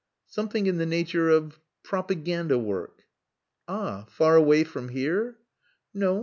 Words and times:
"Something 0.25 0.65
in 0.65 0.77
the 0.77 0.87
nature 0.87 1.29
of 1.29 1.59
propaganda 1.83 2.57
work." 2.57 3.03
"Ah! 3.67 4.05
Far 4.09 4.35
away 4.35 4.63
from 4.63 4.89
here?" 4.89 5.37
"No. 5.93 6.19